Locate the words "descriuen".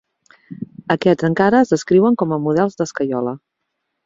1.75-2.19